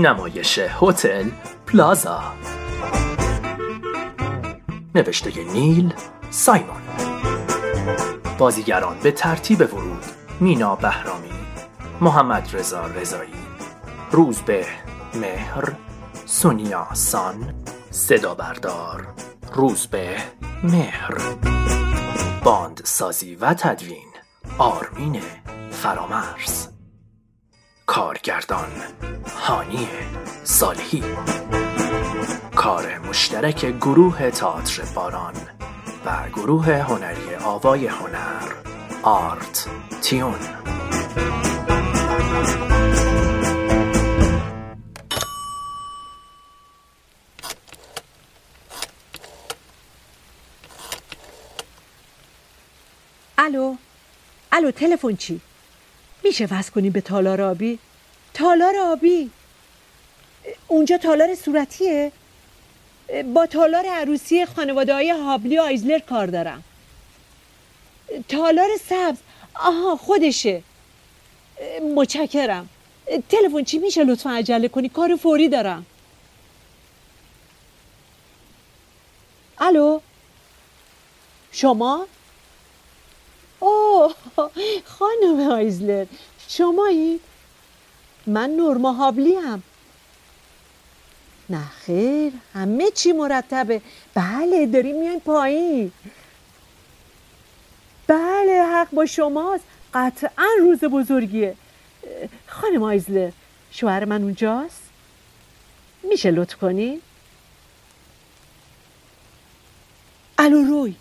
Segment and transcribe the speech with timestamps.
[0.00, 1.28] نمایش هتل
[1.66, 2.22] پلازا.
[4.94, 5.94] نوشته نیل
[6.30, 6.82] سایمون.
[8.38, 10.04] بازیگران به ترتیب ورود
[10.40, 11.30] مینا بهرامی
[12.00, 13.32] محمد رضا رضایی
[14.10, 14.66] روزبه
[15.14, 15.72] مهر
[16.26, 17.54] سونیا سان
[17.90, 19.06] صدا بردار
[19.54, 20.16] روزبه
[20.62, 21.14] مهر.
[22.44, 24.08] باند سازی و تدوین
[24.58, 25.22] آرمین
[25.70, 26.69] فرامرز.
[27.90, 28.70] کارگردان
[29.46, 29.88] هانی
[30.44, 31.02] صالحی.
[32.56, 35.34] کار مشترک گروه تئاتر باران
[36.04, 38.52] و گروه هنری آوای هنر
[39.02, 39.66] آرت
[40.02, 40.38] تیون.
[53.38, 53.76] الو
[54.52, 55.40] الو تلفن چی؟
[56.24, 57.78] میشه وز کنیم به تالار آبی
[58.34, 59.30] تالار آبی
[60.68, 62.12] اونجا تالار صورتیه.
[63.34, 66.64] با تالار عروسی خانواده های هابلی و آیزلر کار دارم.
[68.28, 69.18] تالار سبز.
[69.54, 70.62] آها خودشه.
[71.94, 72.68] متشکرم.
[73.28, 74.88] تلفن چی میشه؟ لطفا عجله کنی.
[74.88, 75.86] کار فوری دارم.
[79.58, 80.00] الو؟
[81.52, 82.06] شما؟
[84.98, 86.06] خانم آیزلر
[86.48, 87.20] شمایی؟
[88.26, 89.62] من نورما هابلی هم
[91.50, 93.82] نه خیر همه چی مرتبه.
[94.14, 95.92] بله داریم میان پایین.
[98.06, 99.64] بله حق با شماست.
[99.94, 101.54] قطعا روز بزرگیه.
[102.46, 103.30] خانم آیزلر
[103.70, 104.82] شوهر من اونجاست؟
[106.02, 107.00] میشه لطف کنی؟
[110.38, 110.94] الو روی.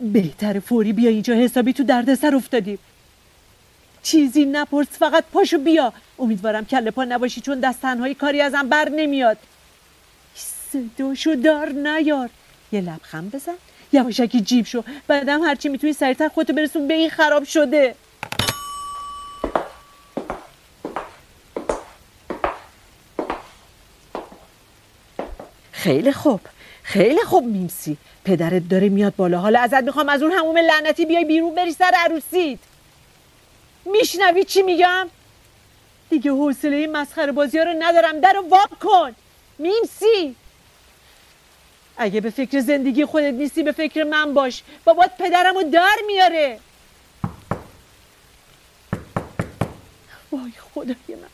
[0.00, 2.78] بهتر فوری بیا اینجا حسابی تو دردسر افتادیم
[4.02, 5.92] چیزی نپرس فقط پاشو بیا.
[6.18, 9.36] امیدوارم کله پا نباشی چون دست تنهایی کاری ازم بر نمیاد.
[10.72, 12.30] صداشو دار نیار.
[12.72, 13.54] یه لبخند بزن.
[13.92, 14.82] یواشکی جیب شو.
[15.06, 16.88] بعدم هرچی می‌تونی سریعتر خودتو برسون.
[16.88, 17.94] به این خراب شده.
[25.72, 26.40] خیلی خوب.
[26.90, 27.96] خیلی خوب میمسی.
[28.24, 29.38] پدرت داره میاد بالا.
[29.38, 32.58] حالا ازت می‌خوام از اون هموم لعنتی بیای بیرون بری سر عروسیت.
[33.84, 35.08] میشنوی چی میگم؟
[36.10, 38.20] دیگه حوصله این مسخره بازی ها رو ندارم.
[38.20, 39.14] در رو واب کن.
[39.58, 40.36] میمسی.
[41.96, 44.62] اگه به فکر زندگی خودت نیستی به فکر من باش.
[44.84, 46.58] بابات پدرم رو در میاره.
[50.32, 51.28] وای خدای من.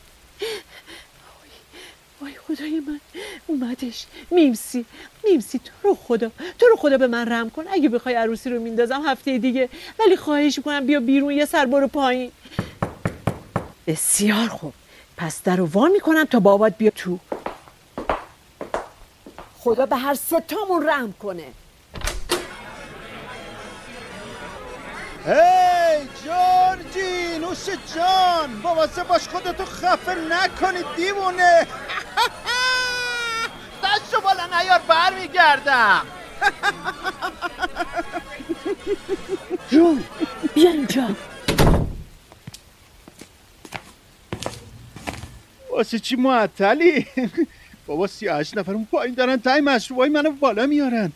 [2.21, 3.00] وای خدای من
[3.47, 4.06] اومدش.
[4.31, 4.84] میمسی
[5.25, 7.65] میمسی تو رو خدا تو رو خدا به من رم کن.
[7.71, 9.69] اگه بخوای عروسی رو میندازم هفته دیگه
[9.99, 12.32] ولی خواهش می‌کنم بیا بیرون یه سر برو پایین.
[13.87, 14.75] بسیار خوب.
[15.16, 17.19] پس در رو وا می‌کنم تا بابات بیا تو.
[19.59, 21.53] خدا به هر ستامون رحم کنه.
[25.27, 31.66] هی جورجی نوش جان بابا باش خودتو خفه نکنی دیوونه.
[34.62, 36.06] نیار برمیگردم.
[39.71, 40.05] جون
[40.55, 41.09] بیا اینجا
[45.71, 47.06] واسه چی معطلی؟
[47.87, 51.12] بابا سی هشت نفر اون پایین دارن تای مشروبای منو بالا میارن.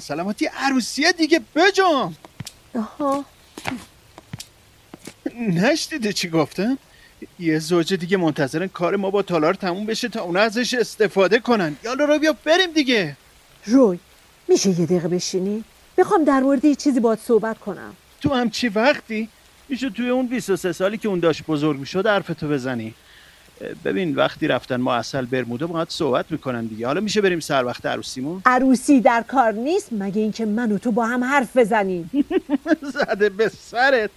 [0.00, 2.16] سلامتی عروسیه دیگه بجام.
[2.74, 3.24] آها.
[5.36, 6.78] نشدیده چی گفتم؟
[7.38, 11.76] یه زوج دیگه منتظرن کار ما با تالار تموم بشه تا اونا ازش استفاده کنن.
[11.84, 13.16] یالا رو بیا بریم دیگه.
[13.66, 13.98] روی
[14.48, 15.64] میشه یه دقیقه بشینی؟
[15.98, 17.94] می‌خوام در مورد یه چیزی باید صحبت کنم.
[18.20, 19.28] تو هم چی وقتی؟
[19.68, 22.94] میشه توی اون 23 سالی که اون داشت بزرگ می‌شد حرفتو بزنی.
[23.84, 26.86] ببین وقتی رفتن ما اصل برمودا باید صحبت می‌کنن دیگه.
[26.86, 30.92] حالا میشه بریم سر وقت عروسیمون؟ عروسی در کار نیست؟ مگه اینکه من و تو
[30.92, 32.10] با هم حرف بزنیم؟
[32.94, 34.10] زده به سرت.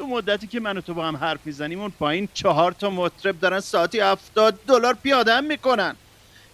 [0.00, 3.40] تو مدتی که من و تو با هم حرف می‌زنیم اون پایین چهار تا مطرب
[3.40, 5.96] دارن ساعتی هفتاد دلار پیاده هم می‌کنن.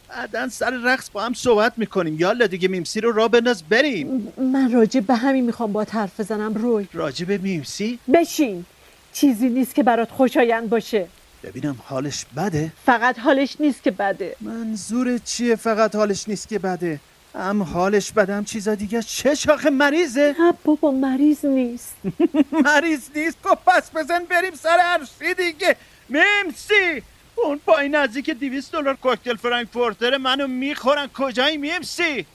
[0.08, 2.20] بعدا سر رقص با هم صحبت می‌کنیم.
[2.20, 4.32] یالا دیگه میمسی رو را بنداز بریم.
[4.52, 6.88] من راجع به همین می‌خوام با حرف بزنم روی.
[6.93, 8.64] راجع به میمسی بشین.
[9.12, 11.06] چیزی نیست که برات خوشایند باشه.
[11.43, 12.72] ببینم حالش بده.
[12.87, 14.37] فقط حالش نیست که بده.
[14.40, 17.00] منظور چیه فقط حالش نیست که بده؟
[17.37, 19.03] هم حالش بده هم چیزا دیگه.
[19.03, 21.97] چه شاخه مریضه؟ نه بابا مریض نیست.
[22.65, 25.77] مریض نیست؟ خب پس بزن بریم سر عرصی دیگه.
[26.09, 27.03] میمسی
[27.35, 31.06] اون پایین نزدیک دیویست دلار کوکتل فرانکفورتر منو می‌خورن.
[31.15, 32.27] کجایی میمسی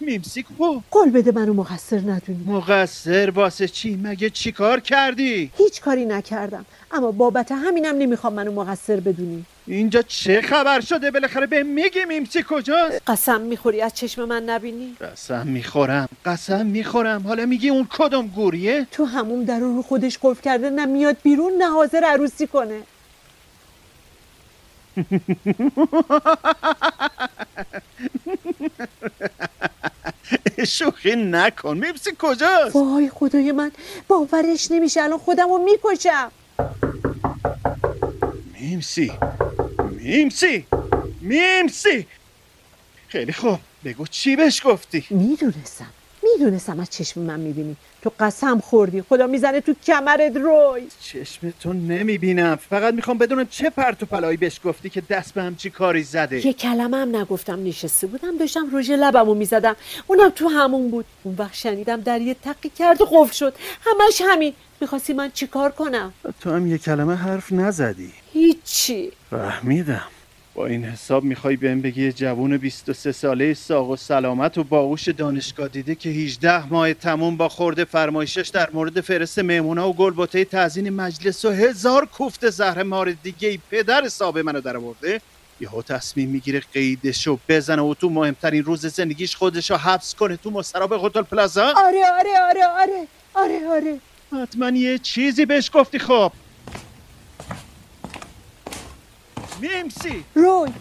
[0.00, 2.44] میمسی کو قول بده منو مقصر ندونی.
[2.46, 6.64] مقصر واسه چی؟ مگه چی کار کردی؟ هیچ کاری نکردم.
[6.92, 9.44] اما بابت همینم نمی‌خوام منو مقصر بدونی.
[9.66, 14.96] اینجا چه خبر شده؟ بالاخره به میگی میمسی کجاست؟ قسم می‌خوری؟ از چشم من نبینی؟
[15.00, 17.22] قسم می‌خورم قسم می‌خورم.
[17.26, 21.52] حالا میگی اون کدوم گوریه؟ تو همون در رو خودش قفل کرده نه میاد بیرون
[21.58, 22.80] نه حاضر عروسی کنه.
[30.64, 31.78] شوخی نکن.
[31.78, 33.72] میمسی کجاست؟ وای خدای من
[34.08, 35.02] باورش نمیشه.
[35.02, 36.32] الان خودم رو می‌کشم.
[38.60, 39.12] میمسی
[39.90, 40.66] میمسی
[41.20, 42.06] میمسی
[43.08, 43.58] خیلی خوب.
[43.84, 45.86] بگو چی بهش گفتی؟ می‌دونستم.
[46.32, 47.76] می‌دونستم از چشم من می‌بینی.
[48.02, 49.02] تو قسم خوردی.
[49.02, 50.88] خدا می‌زنه تو کمرت روی.
[51.00, 52.56] چشمتون نمی‌بینم.
[52.56, 56.46] فقط می‌خوام بدونم چه پرت و پلایی بهش گفتی که دست به همچی کاری زده.
[56.46, 59.76] یه کلمه هم نگفتم نشسته بودم داشتم روژ لبمو می‌زدم.
[60.06, 61.04] اونم تو همون بود.
[61.22, 63.54] اون وقت شنیدم در یه تقی کرد و قفل شد.
[63.80, 64.52] همش همین.
[64.80, 68.12] می‌خواستی من چیکار کنم؟ تو هم یه کلمه حرف نزدی.
[68.32, 69.12] هیچی.
[69.30, 70.08] فهمیدم.
[70.56, 75.68] با این حساب می‌خوای بهم بگی جوون 23 ساله ساق و سلامت و باهوش دانشگاه
[75.68, 80.90] دیده که 18 ماه تموم با خورده فرمایشش در مورد فرست مهمونا و گلبته تزیین
[80.90, 85.20] مجلس و هزار کوفت زهر مار دیگه ای پدر حساب منو در آورده.
[85.60, 90.92] یهو تصمیم می‌گیره قیدشو بزنه و تو مهمترین روز زندگیش خودشو حبس کنه تو مستراب
[90.92, 91.72] هتل پلازا.
[91.76, 94.00] آره آره آره آره آره آره.
[94.42, 96.32] حتما یه چیزی بهش گفتی خب.
[99.60, 100.72] میمسی روی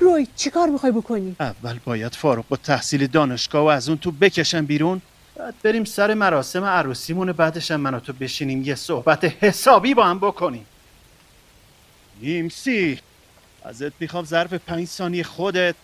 [0.00, 4.64] روی چیکار می‌خوای بکنی؟ اول باید فاروق با تحصیل دانشگاه و از اون تو بکشن
[4.66, 5.02] بیرون
[5.36, 10.06] بعد بریم سر مراسم عروسیمون بعدش هم من و تو بشینیم یه صحبت حسابی با
[10.06, 10.66] هم بکنیم.
[12.20, 12.98] میمسی
[13.64, 15.74] ازت می‌خوام ظرف پنج ثانیه خودت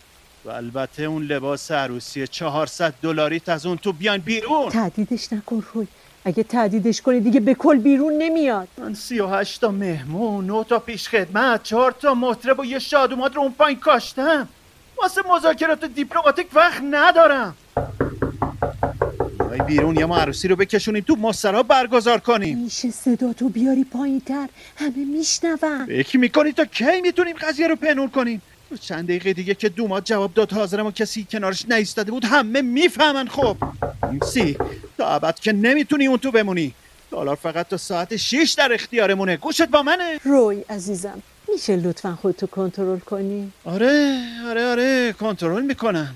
[0.45, 4.69] و البته اون لباس عروسی 400 دلاریت از اون تو بیان بیرون.
[4.69, 5.87] تهدیدش نکن روی.
[6.27, 8.67] اگه تهدیدش کنی دیگه به کل بیرون نمیاد.
[8.77, 12.79] من سی و هشت تا مهمون نه تا پیش خدمت چهار تا مطرب و یه
[12.79, 14.47] شادومات رو اون پایین کاشتم.
[15.01, 17.55] واسه مذاکرات دیپلماتیک وقت ندارم.
[19.39, 22.57] بیای بیرون یه ما عروسی رو بکشونیم تو مسترا برگزار کنیم.
[22.57, 25.85] میشه صدا تو بیاری پایین تر همه میشنون.
[25.85, 28.41] فکر می‌کنی تا کی می‌تونیم قضیه رو پنور کنیم؟
[28.75, 33.27] چند دقیقه دیگه که دومات جواب داد حاضرم و کسی کنارش نایستاده بود همه می‌فهمن
[33.27, 33.57] خب.
[34.23, 34.57] سی
[34.97, 36.73] تا ابد که نمی‌تونی اون تو بمونی.
[37.11, 39.37] دلار فقط تا ساعت 6 در اختیارمونه.
[39.37, 40.19] گوشت با منه.
[40.23, 41.21] روی عزیزم
[41.53, 44.19] میشه لطفا خودتو کنترل کنی؟ آره
[44.49, 46.15] آره آره کنترل می‌کنم.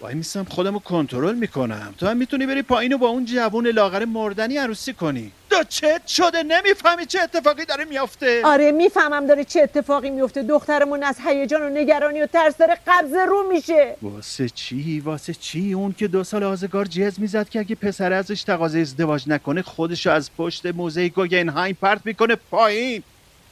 [0.00, 1.94] وای میسم خودمو کنترل می‌کنم.
[1.98, 5.32] تو هم می‌تونی بری پایین و با اون جوون لاغر مردنی عروسی کنی.
[5.68, 8.42] چت شده؟ نمی‌فهمی چه اتفاقی داره میافته.
[8.44, 10.42] آره می‌فهمم داره چه اتفاقی میفته.
[10.42, 13.96] دخترمون از هیجان و نگرانی و ترس داره قبض رو میشه.
[14.02, 18.42] واسه چی؟ واسه چی؟ اون که دو سال آزگار جز می‌زد که اگه پسر ازش
[18.42, 23.02] تقاضا ازدواج نکنه خودشو از پشت موزه گوگنهایم پرت می‌کنه پایین.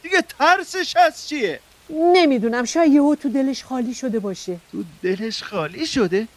[0.02, 1.60] دیگه ترسش از چیه؟
[1.90, 4.56] نمی‌دونم شاید یهو تو دلش خالی شده باشه.
[4.72, 6.28] تو دلش خالی شده؟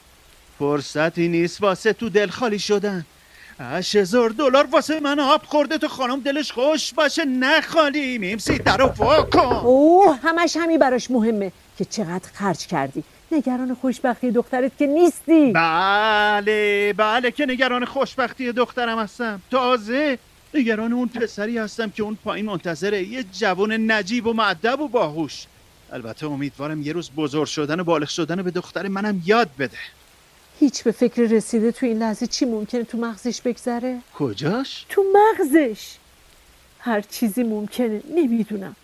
[0.60, 3.06] فرصتی نیست واسه تو دل خالی شدن.
[3.62, 8.82] هشت هزار دلار واسه من آب خورده تو خانم دلش خوش باشه نخالی میمسی در
[8.82, 9.40] وا کن.
[9.40, 13.04] اوه همش همین براش مهمه که چقدر خرج کردی.
[13.32, 15.52] نگران خوشبختی دخترت که نیستی.
[15.52, 19.42] بله بله که نگران خوشبختی دخترم هستم.
[19.52, 20.18] تازه
[20.54, 23.04] نگران اون پسری هستم که اون پایین منتظره.
[23.04, 25.46] یه جوان نجیب و معدب و باهوش.
[25.94, 29.78] البته امیدوارم یه روز بزرگ شدن و بالغ شدن به دختر منم یاد بده.
[30.62, 35.96] هیچ به فکر رسیده تو این لحظه چی ممکنه تو مغزش بگذره؟ کجاش؟ تو مغزش.
[36.80, 38.02] هر چیزی ممکنه.
[38.16, 38.76] نمی‌دونم.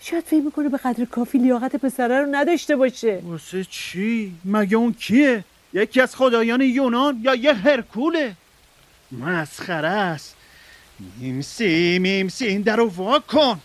[0.00, 3.22] شاید فکر می‌کنه به قدر کافی لیاقت پسره رو نداشته باشه.
[3.24, 8.36] واسه چی؟ مگه اون کیه؟ یکی از خدایان یونان یا یه هرکوله؟
[9.12, 10.36] مسخره است.
[11.18, 13.60] میمسی میمسی این در رو وا کن.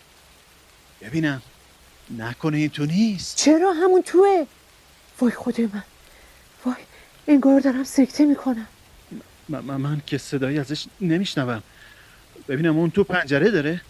[1.02, 1.42] ببینم.
[2.18, 3.36] نکنه این تو نیست.
[3.36, 4.46] چرا؟ همون توه.
[5.20, 5.82] وای خدای من.
[7.28, 8.66] انگار دارم سکته می‌کنم.
[9.48, 11.62] من, من, من که صدایی ازش نمیشنوم.
[12.48, 13.80] ببینم اون تو پنجره داره؟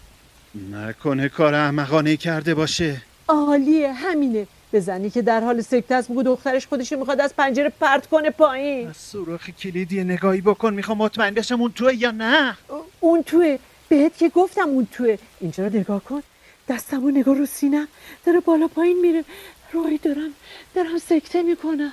[0.73, 3.03] نکنه کار احمقانه کرده باشه.
[3.29, 4.47] عالیه همینه.
[4.73, 8.89] بزنی که در حال سکته است بگو دخترش خودش می‌خواد از پنجره پرت کنه پایین.
[8.89, 12.57] از سوراخ کلیدی نگاهی بکن می‌خوام مطمئن بشم اون توه یا نه.
[13.01, 13.59] اون توه.
[13.89, 15.19] بهت که گفتم اون توه.
[15.41, 16.23] اینجا رو نگاه کن.
[16.69, 17.89] دستم و نگاه رو سینم.
[18.27, 19.25] داره بالا پایین میره.
[19.73, 20.31] روی دارم.
[20.75, 21.93] دارم سکته می‌کنم.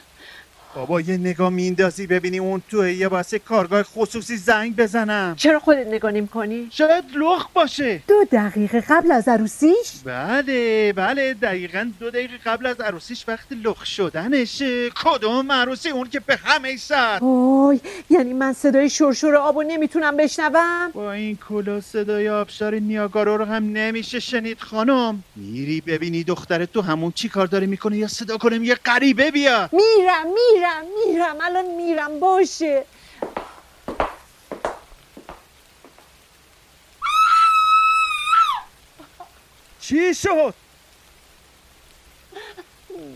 [0.76, 2.92] بابا یه نگاه میندازی ببینی اون توه.
[2.92, 5.36] یه واسه کارگاه خصوصی زنگ بزنم.
[5.38, 8.02] چرا خودت نگاه نمی کنی؟ شاید لخ باشه.
[8.08, 11.34] دو دقیقه قبل از عروسیش؟ بله بله.
[11.34, 14.90] دقیقا دو دقیقه قبل از عروسیش وقت لخ شدنشه.
[14.90, 17.80] کدوم عروسی؟ اون که به همه ساعت وای
[18.10, 23.64] یعنی من صدای شرشور آبو نمی‌تونم بشنوم؟ با این کلا صدای آبشار نیاگارا رو هم
[23.64, 25.24] نمیشه شنید خانم.
[25.36, 29.70] میری ببینی دخترت تو همون چی کار داره می‌کنه یا صدا کنیم یه غریبه بیا.
[29.72, 30.65] میرم میرم.
[31.06, 32.86] میرم الان میرم باشه.
[39.80, 40.54] چی شد؟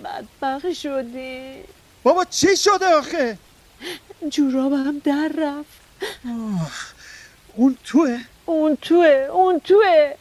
[0.04, 1.64] بدبخ شدی.
[2.04, 3.38] بابا چی شده آخه؟
[4.30, 5.80] جورابم در رفت.
[7.56, 10.16] اون توه؟ اون توه اون توه.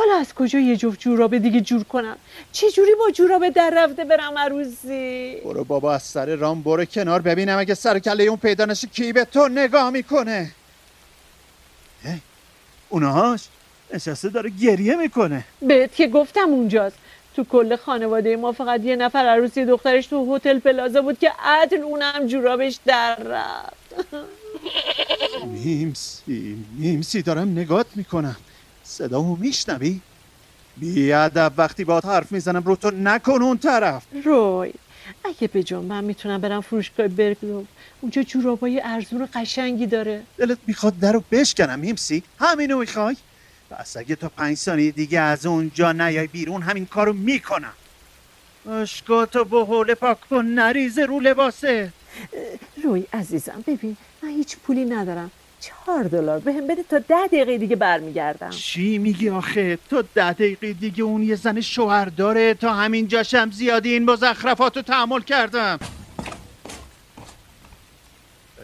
[0.00, 2.16] حالا از کجا یه جفت جوراب دیگه جور کنم؟
[2.52, 7.22] چه جوری با جوراب در رفته برم عروسی؟ برو بابا از سر رام برو کنار.
[7.22, 10.50] ببینم اگه سر کله اون پیدا نشه کی به تو نگاه می‌کنه.
[12.88, 13.48] اونهاش
[13.94, 15.44] نشسته داره گریه می‌کنه.
[15.62, 16.96] بهت که گفتم اونجاست.
[17.36, 21.82] تو کل خانواده ما فقط یه نفر عروسی دخترش تو هتل پلازا بود که عدل
[21.82, 24.14] اونم جورابش در رفت.
[25.46, 28.36] میمسی میمسی دارم نگات می‌کنم.
[28.84, 30.00] صدامو میشنوی؟
[30.76, 34.02] بیادب وقتی با حرف می‌زنم رو تو نکن اون طرف.
[34.24, 34.72] روی
[35.24, 37.66] اگه به من می‌تونم برم فروشگاه برگلوم
[38.00, 40.22] اونجا جورابای ارزون قشنگی داره.
[40.38, 43.16] دلت می‌خواد در رو بشکنم میمسی همینو می‌خوای؟
[43.70, 47.72] پس اگه تا پنج ثانیه دیگه از اونجا نیای بیرون همین کارو می‌کنم.
[48.70, 51.92] اشکاتو با حوله پاک کن نریزه رو لباسه.
[52.84, 55.30] روی عزیزم ببین من هیچ پولی ندارم.
[55.60, 56.38] چهار دلار.
[56.38, 58.50] بهم بده تا ده دقیقه دیگه برمیگردم.
[58.50, 62.54] چی میگی آخه؟ تو ده دقیقه دیگه اون یه زن شوهر داره.
[62.54, 65.78] تا همین جاشم زیادی این مزخرفات رو تحمل کردم.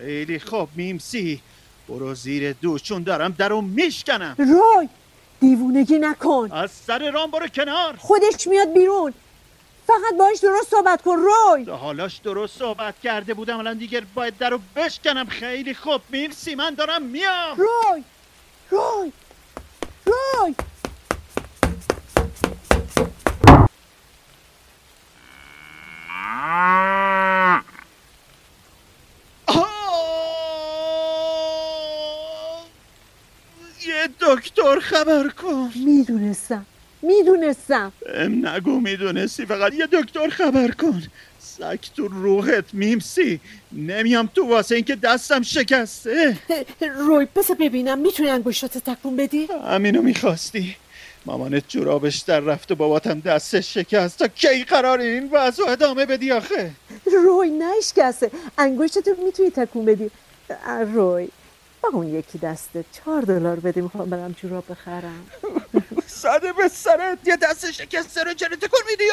[0.00, 1.40] خیلی خوب میمسی.
[1.88, 4.34] برو زیر دوش چون دارم در رو میشکنم.
[4.38, 4.88] روی
[5.40, 6.52] دیوونگی نکن.
[6.52, 7.96] از سر رام برو کنار.
[7.98, 9.12] خودش میاد بیرون.
[9.86, 11.64] فقط باش درست صحبت کن روی.
[11.64, 15.26] تا حالاش درست صحبت کرده بودم الان دیگه باید در رو بشکنم.
[15.26, 17.56] خیلی خوب می‌رسی من دارم میام.
[17.56, 18.04] روی
[18.70, 19.12] روی
[20.04, 20.54] روی!
[33.86, 35.72] یه دکتر خبر کن.
[35.74, 36.66] می‌دونستم.
[37.06, 37.92] می‌دونستم.
[38.14, 41.02] ام نگو می‌دونستی فقط یه دکتر خبر کن.
[41.40, 43.40] سگ تو روحت میمسی
[43.72, 46.38] نمیام تو واسه اینکه دستم شکسته.
[46.98, 50.76] روی بس ببینم می‌تونی انگشتات تکون بدی؟ همینو می‌خواستی.
[51.26, 54.18] مامانت جورابش در رفت و باباتم دستش شکست.
[54.18, 56.70] تا کی قرار این وضع رو ادامه بدی آخه؟
[57.06, 58.30] روی نشکسته.
[58.58, 60.10] انگشتتو می‌تونی تکون بدی؟
[60.94, 61.28] روی
[61.82, 65.26] با اون یکی دسته چهار دلار بده می‌خوام برم جوراب بخرم.
[66.16, 67.18] صده به سرت.
[67.24, 69.04] یه دست شکسته رو چرا تکون میدی!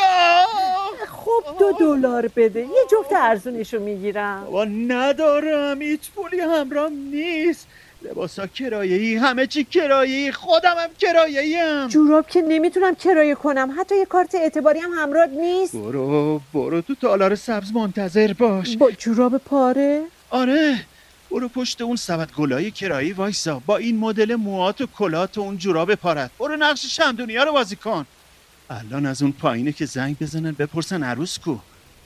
[1.07, 2.59] خب دو دلار بده.
[2.59, 4.43] یه جفت ارزونشو می‌گیرم.
[4.45, 5.81] بابا ندارم.
[5.81, 7.67] هیچ پولی همرام نیست.
[8.01, 13.35] لباسا کرایه ای همه چی کرایه ای خودم هم کرایه هم جوراب که نمی‌تونم کرایه
[13.35, 13.75] کنم.
[13.79, 15.75] حتی یه کارت اعتباری هم همراه نیست.
[15.75, 18.77] برو برو تو تالار سبز منتظر باش.
[18.77, 20.85] با جوراب پاره؟ آره.
[21.33, 23.59] برو پشت اون سبد گلای کرایی وایسا.
[23.59, 27.75] با این مدل موهات و کلات و اون جوراب پارت برو نقش شمدونیا رو بازی
[27.75, 28.05] کن.
[28.69, 31.57] الان از اون پایینه که زنگ بزنن بپرسن عروس کو.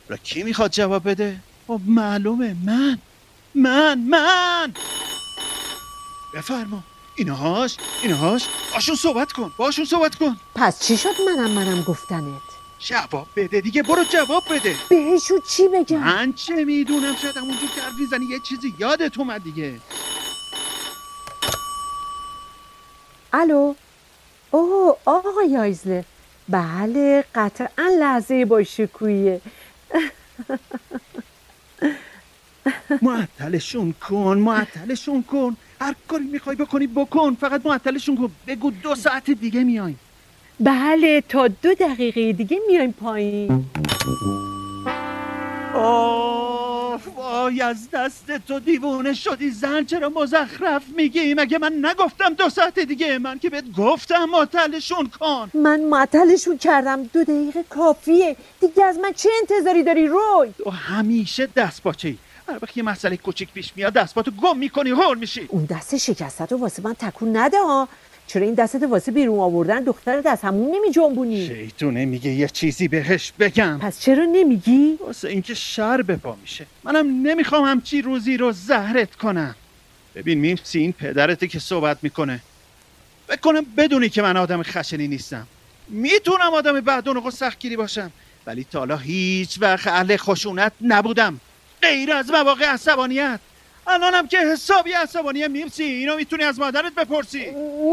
[0.08, 2.56] را کی می‌خواد جواب بده؟ خب معلومه.
[2.66, 3.00] من.
[3.56, 4.00] من.
[4.00, 4.74] من.
[6.36, 6.84] بفرما.
[7.18, 9.52] اینهاش اینهاش باشون صحبت کن.
[9.58, 10.38] باشون صحبت کن.
[10.56, 14.76] پس چی شد منم منم گفتنت؟ جواب بده دیگه برو جواب بده.
[14.90, 19.44] بهشون چی بگم؟ من چه می‌دونم شاید همونجور که حرف می‌زنی یه چیزی یادت اومد
[19.44, 19.80] دیگه.
[23.34, 23.76] الو؟
[24.52, 26.06] اوه آقای آیزله.
[26.50, 29.42] بله قطعا لحظه با شکویه.
[33.02, 35.58] معطلشون کن معطلشون کن.
[35.82, 37.36] هر کاری می‌خوای بکنی بکن.
[37.36, 38.32] فقط معطلشون کن.
[38.48, 40.00] بگو دو ساعت دیگه میایم.
[40.60, 43.66] بله تا دو دقیقه دیگه میایم پایین.
[45.76, 49.50] آه وای از دست تو دیوونه شدی.
[49.50, 55.10] زن چرا مزخرف میگی؟ مگه من نگفتم دو ساعت دیگه؟ من که بهت گفتم معطلشون
[55.20, 55.52] کن.
[55.54, 57.04] من معطلشون کردم.
[57.04, 58.36] دو دقیقه کافیه.
[58.62, 62.16] دیگه از من چه انتظاری داری روی؟ تو همیشه دست باچه
[62.48, 65.46] هر وقت یه مسئله کوچیک پیش میاد دست تو گم می‌کنی هول میشی.
[65.50, 67.88] اون دست شکسته رو واسه من تکون نده ها.
[68.28, 72.88] چرا این دستت واسه بیرون آوردن دخترت از همون نمی جنبونی شیطونه میگه یه چیزی
[72.88, 73.80] بهش بگم.
[73.82, 76.66] پس چرا نمیگی؟ واسه اینکه شر به پا میشه.
[76.84, 79.56] منم نمی‌خوام همچی روزی رو زهرت کنم.
[80.16, 82.40] ببین میمسی این پدرته که صحبت می‌کنه.
[83.30, 85.48] بکنم بدونی که من آدم خشنی نیستم.
[85.90, 88.12] می‌تونم آدم بعدون و سختگیری باشم.
[88.46, 91.40] ولی تا حالا هیچ وقت اهل خشونت نبودم.
[91.82, 93.40] غیر از مواقع عصبانیت.
[93.88, 97.46] الانم که حسابی عصبانیه میمسی اینو می‌تونی از مادرت بپرسی.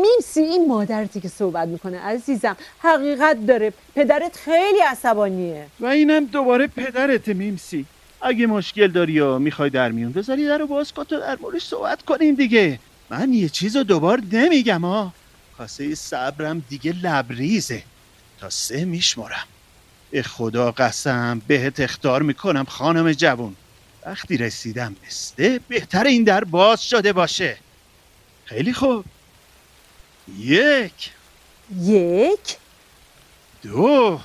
[0.02, 2.56] میمسی این مادرتی که صحبت می‌کنه عزیزم.
[2.78, 3.72] حقیقت داره.
[3.94, 5.66] پدرت خیلی عصبانیه.
[5.80, 7.86] و اینم دوباره پدرت میمسی
[8.22, 11.64] اگه مشکل داری و می‌خوای در میون بذاری در رو باز کن تا در موردش
[11.64, 12.78] صحبت کنیم دیگه.
[13.10, 15.12] من یه چیز رو دوبار نمیگم ها
[15.58, 17.82] کاسه صبرم دیگه لبریزه.
[18.40, 19.46] تا سه میشمرم
[20.10, 23.56] به خدا قسم بهت اختار می‌کنم خانم جوون.
[24.06, 27.56] وقتی رسیدم به سه بهتر این در باز شده باشه.
[28.44, 29.04] خیلی خوب.
[30.38, 31.10] یک.
[31.80, 32.56] یک.
[33.62, 34.20] دو.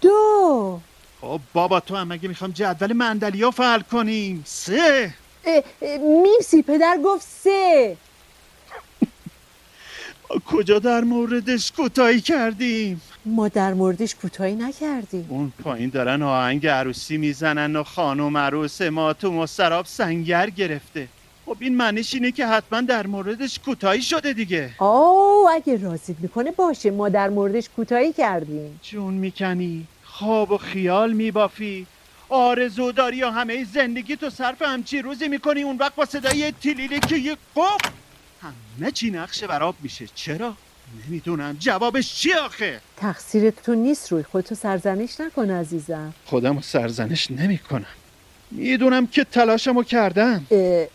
[0.00, 0.80] دو.
[1.20, 5.14] خب بابا تو هم اگه می‌خوام جدول مندلی فعال کنیم؟ سه.
[5.44, 7.96] اه، اه، میمسی پدر گفت سه.
[10.46, 15.26] کجا در موردش کوتاهی کردیم؟ ما در موردش کوتاهی نکردیم.
[15.28, 21.08] اون پایین دارن آهنگ عروسی می‌زنن و خانم عروس ما تو مستراب سنگر گرفته.
[21.46, 24.70] خب این معنیش اینه که حتما در موردش کوتاهی شده دیگه.
[24.78, 28.80] آه اگه راضیت می‌کنه باشه ما در موردش کوتاهی کردیم.
[28.82, 31.86] جون می‌کنی خواب و خیال میبافی.
[32.28, 37.00] آرزو داری یا همه زندگی تو صرف همچی روزی می‌کنی اون وقت با صدای تلیلی
[37.00, 37.80] که یه قف
[38.42, 40.06] همه چی نقش براب میشه.
[40.14, 40.54] چرا؟
[41.06, 41.56] نمی‌دونم.
[41.60, 46.14] جوابش چی آخه؟ تقصیر تو نیست روی خودتو سرزنش نکن عزیزم.
[46.24, 47.86] خودم رو سرزنش نمی‌کنم.
[48.50, 50.46] می‌دونم که تلاشمو کردم.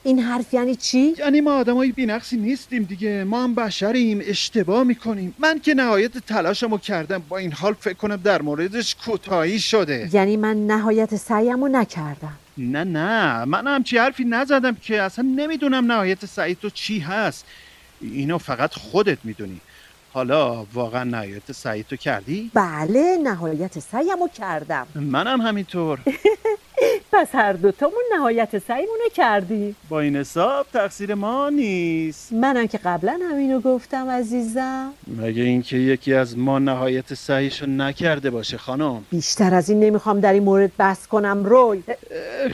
[0.03, 3.23] این حرف یعنی چی؟ یعنی ما آدمای بینقصی نیستیم دیگه.
[3.23, 5.35] ما هم بشریم اشتباه می‌کنیم.
[5.39, 7.23] من که نهایت تلاشمو کردم.
[7.29, 10.09] با این حال فکر کنم در موردش کوتاهی شده.
[10.13, 12.37] یعنی من نهایت سعیمو نکردم.
[12.57, 17.45] نه نه من همچی حرفی نزدم که اصلا نمی‌دونم نهایت سعی تو چی هست.
[18.01, 19.61] اینو فقط خودت می‌دونی.
[20.13, 24.87] حالا واقعا نهایت سعی تو کردی؟ بله نهایت سعیمو کردم.
[24.95, 25.99] منم همینطور.
[27.11, 32.33] پس هر دوتامون نهایت سعیمونو کردیم با این حساب تقصیر ما نیست.
[32.33, 34.93] منم که قبلا همینو گفتم عزیزم.
[35.07, 40.33] مگه اینکه یکی از ما نهایت سعیشو نکرده باشه خانم؟ بیشتر از این نمی‌خوام در
[40.33, 41.83] این مورد بحث کنم روی.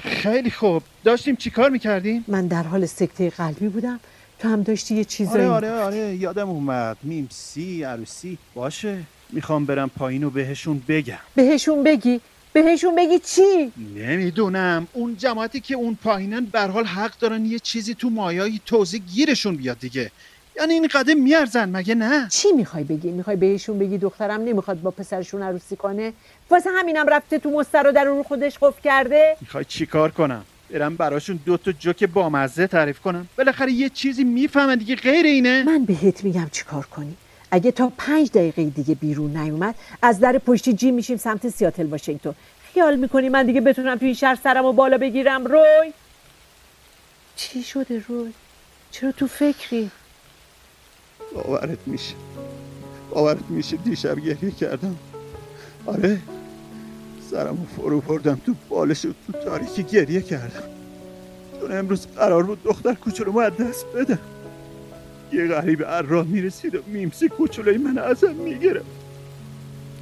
[0.04, 0.84] خیلی خوب.
[1.04, 4.00] داشتیم چیکار می‌کردیم؟ من در حال سکته قلبی بودم.
[4.40, 5.46] تو هم داشتی یه چیزایی.
[5.46, 6.98] آره آره آره یادم اومد.
[7.04, 8.38] میمسی عروسی.
[8.56, 8.98] باشه.
[9.30, 11.18] می‌خوام برم پایین و بهشون بگم.
[11.36, 12.22] بهشون بگی.
[12.54, 14.88] بهشون بگی چی؟ نمی‌دونم.
[14.94, 19.02] اون جماعتی که اون پایینن به هر حال حق دارن یه چیزی تو مایایی توضیح
[19.14, 20.12] گیرشون بیاد دیگه.
[20.60, 24.92] یعنی این قدم میارزن مگه نه؟ چی می‌خوای بگی؟ می‌خوای بهشون بگی دخترم نمی‌خواد با
[24.92, 26.14] پسرشون عروسی کنه؟
[26.50, 30.96] واسه همینم رفته تو مستر رو در رو خودش قفل کرده؟ می‌خوای چیکار کنم؟ برم
[30.96, 33.28] براشون دو تا جوک بامزه تعریف کنم.
[33.38, 35.64] بالاخره یه چیزی می‌فهمن دیگه غیر اینه.
[35.64, 37.16] من بهت میگم چیکار کنی؟
[37.52, 42.36] اگه تا پنج دقیقه دیگه بیرون نیومد از در پشتی جیم میشیم سمت سیاتل واشنگتن.
[42.74, 45.94] خیال می‌کنی من دیگه بتونم تو این شهر سرم و بالا بگیرم روی؟
[47.36, 48.34] چی شده روی؟
[48.92, 49.92] چرا تو فکری؟
[51.36, 52.14] باورت میشه.
[53.10, 54.96] باورت میشه دیشب گریه کردم.
[55.86, 56.20] آره
[57.32, 60.64] سرمو فرو بردم تو بالش و تو تاریکی گریه کردم.
[61.62, 64.20] چون امروز قرار بود دختر کوچولومو از دست بدم.
[65.34, 68.86] یه غریب هر راه می‌رسید و میمسی کوچولوی من ازم می‌گرفت.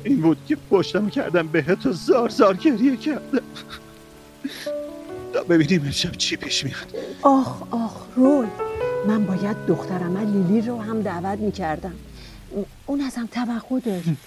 [0.04, 3.42] این بود که پشتم کردم بهت و زار زار گریه کردم.
[5.34, 6.96] تا ببینیم امشب چی پیش میاد.
[7.22, 8.48] آخ آخ روی
[9.08, 11.94] من باید دخترم لیلی رو هم دعوت می‌کردم.
[12.86, 14.10] اون ازم توقع داشت.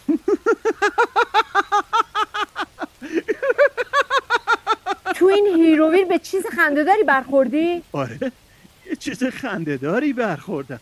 [5.21, 8.19] تو این هیروویر به چیز خندهداری برخوردی؟ آره
[8.87, 10.81] یه چیز خندهداری برخوردم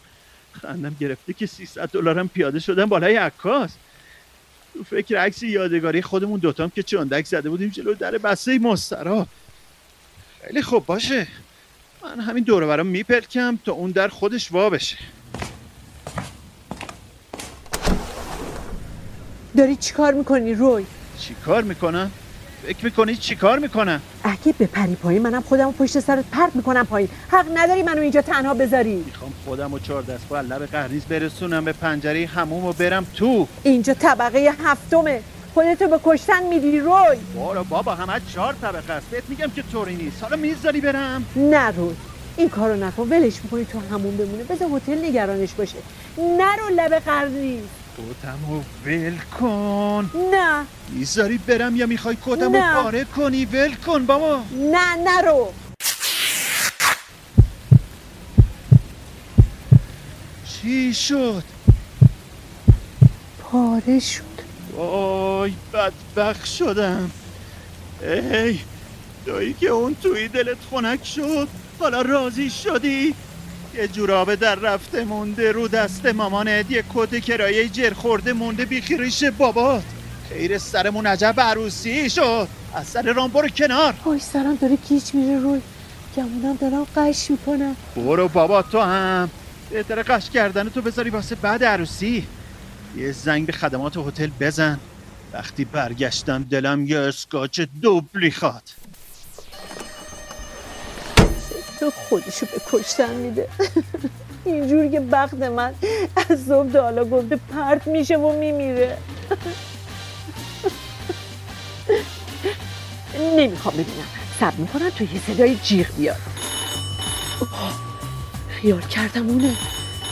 [0.53, 3.71] خندم گرفته که 300 دلارم پیاده شدم بالای عکاس
[4.75, 9.27] تو فکر عکس یادگاری خودمون دوتام که چندک زده بودیم جلو در بسته مسترا
[10.43, 11.27] خیلی خوب باشه
[12.03, 14.97] من همین دوره برام میپلکم تا اون در خودش وا بشه
[19.57, 20.87] داری چیکار می‌کنی روی؟
[21.19, 22.11] چی کار می‌کنم؟
[22.63, 27.09] فکر می‌کنی چی کار می‌کنم؟ اگه بپری پایین منم خودم پشت سرت پرت می‌کنم پایین.
[27.29, 28.95] حق نداری منو اینجا تنها بذاری.
[28.95, 33.47] می‌خوام خودم و چهار دست با لب قرنیز برسونم به پنجره هموم و برم تو.
[33.63, 35.23] اینجا طبقه هفتمه.
[35.55, 37.17] خودتو به کشتن میدی روی.
[37.37, 39.07] بارا بابا همه چهار طبقه است.
[39.07, 40.23] بهت میگم که طوری نیست.
[40.23, 41.27] حالا می‌ذاری برم.
[41.37, 41.95] نه روی.
[42.37, 43.03] این کارو نکن.
[43.03, 44.45] ولش می‌کنی تو همون بمونه.
[44.45, 45.79] بذار هتل نگرانش باشه.
[46.19, 47.63] نرو لب قرنی
[47.99, 50.11] کتمو ول کن.
[50.33, 50.65] نه.
[50.89, 52.75] می‌ذاری برم یا می‌خوای کتمو نه.
[52.75, 54.43] پاره کنی؟ ول کن بابا.
[54.53, 55.53] نه نرو.
[60.47, 61.43] چی شد؟
[63.43, 64.23] پاره شد.
[64.77, 67.11] وای بدبخ شدم.
[68.03, 68.59] ای
[69.27, 73.15] تویی که اون توی دلت خنک شد حالا راضی شدی؟
[73.79, 79.25] یه جورابه در رفته مونده رو دست مامانت یه کت کرایه جر خورده مونده بیخیریش
[79.25, 79.83] بابات.
[80.29, 82.49] خیر سرمون عجب عروسی شد.
[82.75, 83.95] از سر رام برو کنار.
[84.05, 85.61] وای سرم داره گیج میره روی.
[86.17, 87.77] گمونم دارم قش می‌کنم.
[87.97, 89.31] برو بابا تو هم.
[89.71, 92.27] بهتره قش کردن تو بذاری واسه بعد عروسی.
[92.97, 94.79] یه زنگ به خدمات هتل بزن.
[95.33, 98.63] وقتی برگشتم دلم یه اسکاچ دوبلی خواد.
[101.81, 103.49] تو خودشو به کشتن میده.
[104.45, 105.75] اینجور که بخت من
[106.17, 108.99] از صبح تا حالا گفته پرت میشه و میمیره.
[113.37, 114.09] نمی‌خوام ببینم.
[114.41, 116.17] سب می‌کنم تو یه صدای جیغ بیاد
[118.49, 119.57] خیال کردم اونه.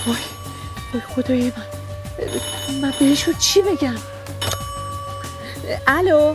[0.06, 0.16] وای
[0.92, 2.80] وای خدای من.
[2.82, 3.96] من بهشو چی بگم؟
[5.86, 6.34] الو؟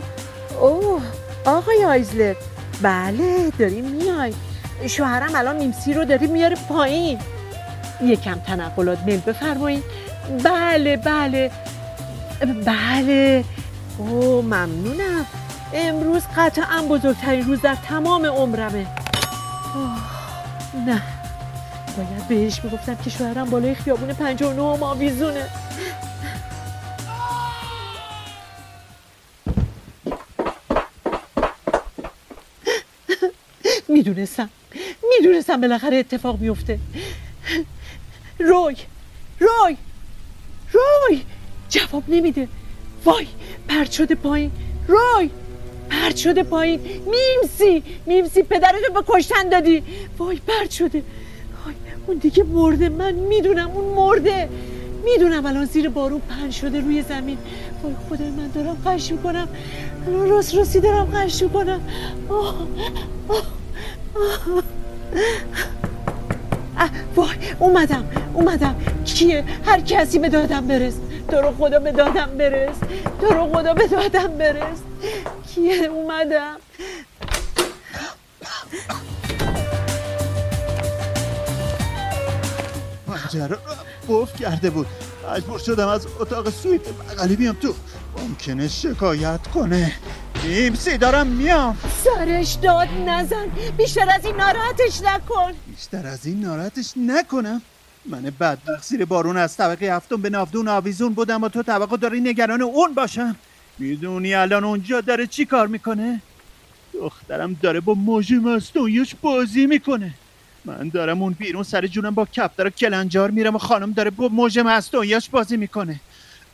[0.60, 1.02] اوه
[1.44, 2.34] آقای آیزلر.
[2.82, 4.34] بله داریم میای.
[4.88, 7.18] شوهرم الان میمسی رو داری میاره پایین.
[8.02, 9.84] یکم تنقلات میل بفرمایید
[10.44, 11.50] بله بله.
[12.66, 13.44] بله.
[13.98, 15.26] او ممنونم.
[15.74, 18.86] امروز قطعا بزرگترین روز در تمام عمرمه.
[20.86, 21.02] نه.
[21.96, 25.44] باید بهش می‌گفتم که شوهرم بالای خیابون 59 آویزونه
[34.02, 34.48] می‌دونستم.
[35.10, 36.78] می‌دونستم بالاخره اتفاق میفته
[38.38, 38.76] روی
[39.40, 39.76] روی
[40.72, 41.22] روی.
[41.68, 42.48] جواب نمیده.
[43.04, 43.26] وای
[43.68, 44.50] پرت شده پایین.
[44.88, 45.30] روی
[45.90, 46.80] پرت شده پایین.
[46.80, 49.82] میمسی میمسی پدرتو به کشتن دادی.
[50.18, 51.02] وای پرت شده.
[51.64, 51.74] وای
[52.06, 52.88] اون دیگه مرده.
[52.88, 54.48] من می‌دونم اون مرده.
[55.04, 57.38] می‌دونم الان زیر بارون پن شده روی زمین.
[57.82, 59.48] وای خدای من دارم قش می‌کنم.
[60.06, 61.80] الان راست راستی دارم قش می‌کنم.
[62.28, 62.66] آه
[63.28, 63.61] آه.
[66.76, 68.76] اه، وای اومدم اومدم.
[69.04, 70.94] کیه؟ هر کسی به دادم برس.
[71.28, 72.76] تو رو خدا به دادم برس.
[73.20, 74.78] تو رو خدا به دادم برس.
[75.54, 76.56] کیه؟ اومدم.
[83.06, 83.58] پنجره
[84.08, 84.86] قفل کرده بود.
[85.32, 87.54] مجبور شدم از اتاق سویت بغلی بیام.
[87.54, 87.74] تو
[88.18, 89.92] ممکنه شکایت کنه.
[90.44, 91.76] میمسی دارم میام.
[92.04, 93.46] سرش داد نزن.
[93.76, 95.52] بیشتر از این ناراحتش نکن.
[95.66, 97.62] بیشتر از این ناراحتش نکنم.
[98.06, 102.20] من بدبخت زیر بارون از طبقه هفتم به ناودون آویزون بودم و تو طبقه داری
[102.20, 103.36] نگران اون باشم.
[103.78, 106.20] می‌دونی الان اونجا داره چی کار می‌کنه؟
[106.94, 110.14] دخترم داره با موج مستونیش بازی می‌کنه.
[110.64, 114.28] من دارم اون بیرون سر جونم با کفتر و کلنجار میرم و خانم داره با
[114.28, 116.00] موج مستونیش بازی می‌کنه.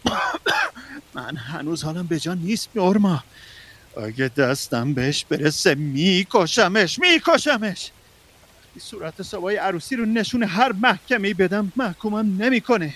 [1.14, 3.24] من هنوز حالم به جا نیست نورما.
[3.98, 7.90] اگه دستم بهش برسه میکشمش میکشمش.
[8.80, 12.94] صورت سوای عروسی رو نشون هر محکمه بدم محکومم نمی‌کنه.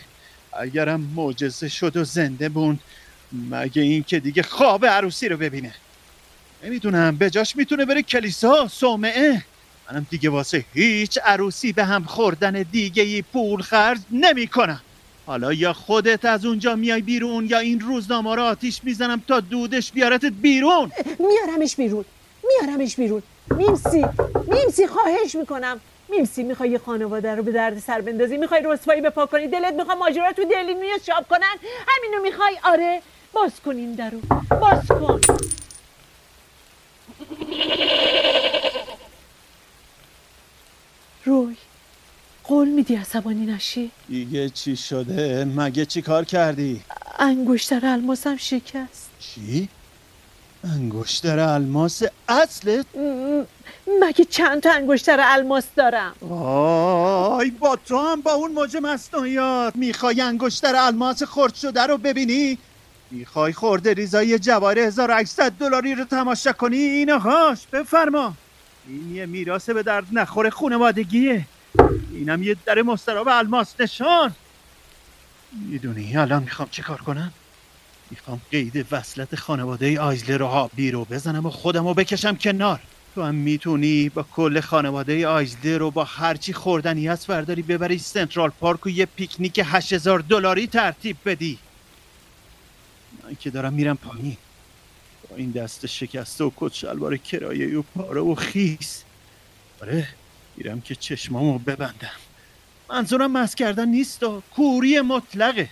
[0.52, 2.80] اگرم معجزه شد و زنده موند
[3.50, 5.74] مگه این که دیگه خواب عروسی رو ببینه.
[6.64, 9.44] نمی‌دونم به جاش می‌تونه بره کلیسا صومعه.
[9.90, 14.82] منم دیگه واسه هیچ عروسی به هم خوردن دیگه ای پول خرج نمی کنم
[15.26, 19.92] حالا یا خودت از اونجا میای بیرون یا این روزنامه رو آتیش می‌زنم تا دودش
[19.92, 22.04] بیارتت بیرون؟ میارمش بیرون.
[22.48, 23.22] میارمش بیرون.
[23.50, 24.04] میمسی.
[24.46, 25.80] میمسی خواهش می‌کنم.
[26.08, 29.98] میمسی می‌خوای یه خانواده رو به درد سر بندازی؟ می‌خوای رسوایی بپا کنی؟ دلت می‌خواد
[29.98, 31.56] ماجرا تو دلین میاد شاب کنن؟
[31.86, 33.02] همینو می‌خوای؟ آره.
[33.32, 34.20] باز کن این درو.
[34.60, 35.20] باز کن.
[41.24, 41.56] روی.
[42.44, 46.80] قول میدی عصبانی نشی؟ دیگه چی شده؟ مگه چی کار کردی؟
[47.18, 49.10] انگشتر الماسم شکست.
[49.20, 49.68] چی؟
[50.64, 52.86] انگشتر الماس اصلت؟
[54.02, 59.76] مگه چند تا انگشتر الماس دارم؟ وای با تو هم با اون موج مصنوعیات.
[59.76, 62.58] می‌خوای انگشتر الماس خرد شده رو ببینی؟
[63.10, 68.34] می‌خوای خورده ریزای جواهر 1800 دلاری رو تماشا کنی؟ اینهاش بفرما.
[68.88, 71.46] این یه میراث به درد نخور خونوادگیه
[72.22, 74.34] اینم یه در مستراب الماس نشان.
[75.52, 77.32] می‌دونی الان می‌خوام چه کار کنم؟
[78.10, 82.80] می‌خوام قید وصلت خانواده آیزلر رو هابی رو بزنم و خودم رو بکشم کنار.
[83.14, 88.50] تو هم می‌تونی با کل خانواده آیزده رو با هرچی خوردنی هست برداری ببری سنترال
[88.50, 91.58] پارک و یه پیکنیک 8000 دلاری ترتیب بدی.
[93.24, 94.36] من که دارم میرم پایین.
[95.30, 99.02] با این دست شکسته و کت شلوار کرایه و پاره و خیس.
[99.82, 100.08] آره
[100.56, 102.18] میرم که چشمامو ببندم.
[102.90, 105.68] منظورم مس کردن نیست و کوری مطلقه.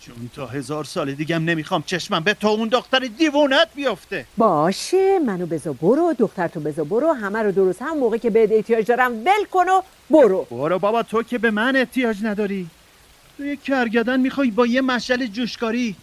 [0.00, 4.26] چون تا هزار سال دیگم نمی‌خوام چشمم به تو اون دختر دیوونت بیفته.
[4.36, 8.52] باشه منو بزا برو دختر تو بزا برو همه رو درست هم موقع که بهت
[8.52, 10.46] احتیاج دارم ول کن و برو.
[10.50, 12.66] برو بابا تو که به من احتیاج نداری.
[13.36, 15.96] تو یه کرگدن می‌خوای با یه مشل جوشکاری.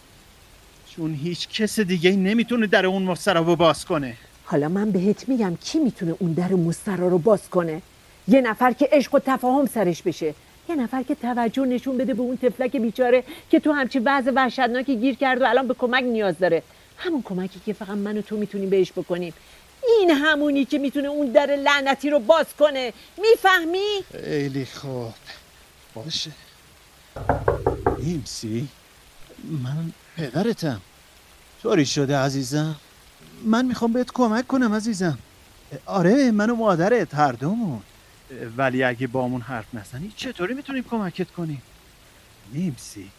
[0.95, 4.17] چون هیچ کس دیگه نمی‌تونه در اون مسترا رو باز کنه.
[4.45, 7.81] حالا من بهت میگم کی می‌تونه اون در مسترا رو باز کنه؟
[8.27, 10.33] یه نفر که عشق و تفاهم سرش بشه.
[10.69, 14.95] یه نفر که توجه نشون بده به اون تفلک بیچاره که تو همچی وضع وحشتناکی
[14.95, 16.63] گیر کرد و الان به کمک نیاز داره.
[16.97, 19.33] همون کمکی که فقط من و تو می‌تونیم بهش بکنیم.
[19.99, 22.93] این همونی که می‌تونه اون در لعنتی رو باز کنه.
[23.17, 25.13] می‌فهمی؟ خیلی خوب.
[25.95, 26.31] باشه.
[27.99, 28.67] نیمسی
[29.43, 30.81] من پدرتم.
[31.61, 32.75] طوری شده عزیزم؟
[33.43, 35.17] من می‌خوام بهت کمک کنم عزیزم.
[35.85, 37.81] آره من و مادرت هر دومون.
[38.57, 41.61] ولی اگه بامون حرف نزنی چطوری می‌تونیم کمکت کنیم؟
[42.53, 43.09] نیمسی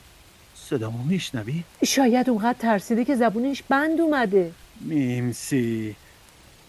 [0.54, 4.52] صدامو میشنوی؟ شاید اونقدر ترسیده که زبونش بند اومده.
[4.80, 5.96] نیمسی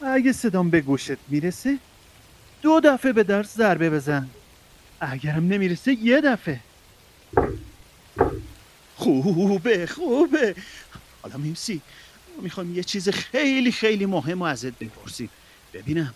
[0.02, 1.78] اگه صدام به گوشت می‌رسه
[2.62, 4.28] دو دفعه به درس ضربه بزن.
[5.00, 6.60] اگرم نمی‌رسه یه دفعه.
[8.96, 10.56] خوبه خوبه.
[11.22, 11.82] حالا میمسی
[12.42, 15.30] می‌خوام یه چیز خیلی خیلی مهم رو ازت بپرسیم.
[15.74, 16.14] ببینم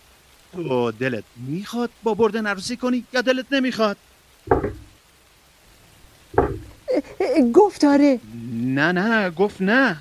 [0.53, 3.97] تو دلت می‌خواد با بردن عروسی کنی یا دلت نمی‌خواد؟
[7.53, 8.19] گفت آره.
[8.53, 9.97] نه نه گفت نه.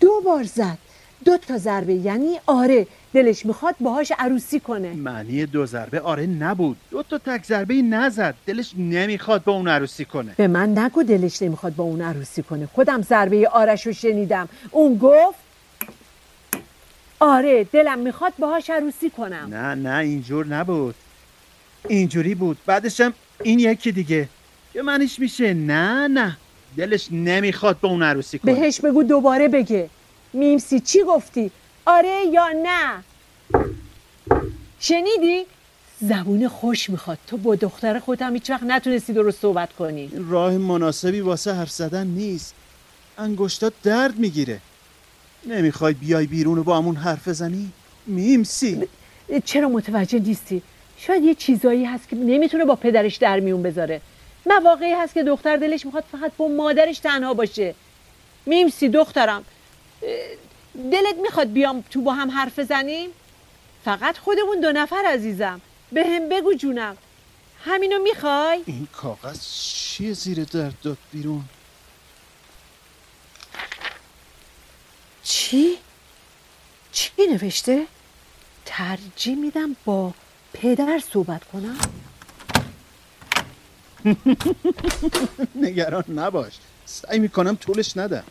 [0.00, 0.78] دو بار زد.
[1.24, 2.86] دو تا ضربه یعنی آره.
[3.12, 4.94] دلش می‌خواد باهاش عروسی کنه.
[4.94, 6.76] معنی دو ضربه آره نبود.
[6.90, 8.34] دو تا تک ضربه نزد.
[8.46, 10.34] دلش نمی‌خواد با اون عروسی کنه.
[10.36, 12.66] به من نگو دلش نمی‌خواد با اون عروسی کنه.
[12.66, 14.48] خودم ضربه آرش رو شنیدم.
[14.70, 15.38] اون گفت
[17.20, 19.48] آره دلم می‌خواد باهاش عروسی کنم.
[19.50, 20.94] نه نه اینجور نبود.
[21.88, 22.58] اینجوری بود.
[22.66, 24.28] بعدشم این یکی دیگه.
[24.72, 25.54] که منش میشه.
[25.54, 26.36] نه نه.
[26.76, 28.54] دلش نمی‌خواد با اون عروسی کنه.
[28.54, 29.90] بهش بگو دوباره بگه.
[30.32, 31.50] میمسی چی گفتی؟
[31.86, 33.02] آره یا نه؟
[34.80, 35.46] شنیدی؟
[36.00, 37.18] زبون خوش می‌خواد.
[37.26, 40.10] تو با دختر خودت هم هیچ وقت نتونستی درست صحبت کنی.
[40.28, 42.54] راه مناسبی واسه حرف زدن نیست.
[43.18, 44.60] انگشتات درد می‌گیره.
[45.46, 47.72] نمی‌خوای بیای بیرون و با همون حرف بزنی؟
[48.06, 48.88] میمسی.
[49.44, 50.62] چرا متوجه نیستی؟
[50.98, 54.00] شاید یه چیزایی هست که نمی‌تونه با پدرش در میون بذاره.
[54.46, 57.74] مواقعی هست که دختر دلش می‌خواد فقط با مادرش تنها باشه.
[58.46, 59.44] میمسی دخترم.
[60.74, 63.10] دلت می‌خواد بیام تو با هم حرف بزنیم؟
[63.84, 65.60] فقط خودمون دو نفر عزیزم.
[65.92, 66.96] به هم بگو جونم.
[67.64, 71.44] همینو می‌خوای؟ این کاغذ چیه زیر درد داد بیرون؟
[75.24, 75.76] چی؟
[76.92, 77.86] چی نوشته؟
[78.64, 80.12] ترجیح میدم با
[80.52, 81.78] پدر صحبت کنم.
[85.62, 86.52] نگران نباش.
[86.86, 88.24] سعی می‌کنم طولش ندم.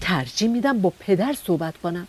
[0.00, 2.08] ترجیح میدم با پدر صحبت کنم.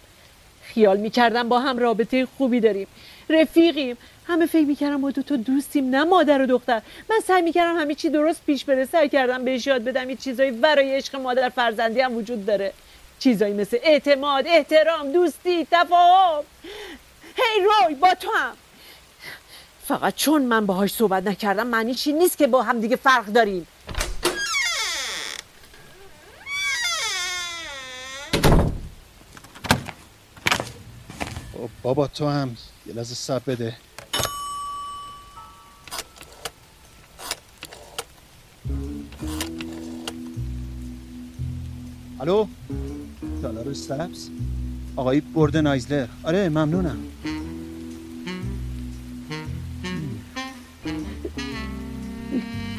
[0.64, 2.88] خیال می‌کردم با هم رابطه خوبی داریم.
[3.30, 3.98] رفیقیم.
[4.32, 6.82] همه فکر می‌کردم ما دو تا دوستیم نه مادر و دختر.
[7.10, 8.86] من سعی می‌کردم همه چی درست پیش بره.
[8.86, 10.10] سعی کردم بهش یاد بدم.
[10.10, 12.74] یه چیزایی برای عشق مادر فرزندی هم وجود داره.
[13.20, 16.44] چیزایی مثل اعتماد احترام دوستی تفاهم.
[17.36, 18.54] هی روی با تو هم.
[19.88, 23.68] فقط چون من باهاش صحبت نکردم معنی چی نیست که با هم دیگه فرق داریم؟
[31.84, 33.76] بابا تو هم یه لحظه سب بده.
[42.22, 42.48] الو؟
[43.42, 44.30] تالار سبز؟
[44.96, 46.08] آقای برد نایزلر.
[46.24, 46.98] آره ممنونم.